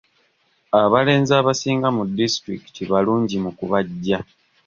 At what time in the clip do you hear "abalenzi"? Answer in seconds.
0.81-1.31